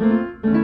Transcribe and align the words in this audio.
Música 0.00 0.59